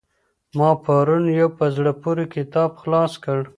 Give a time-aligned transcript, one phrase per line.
[0.57, 3.39] ما پرون يو په زړه پوري کتاب خلاص کړ.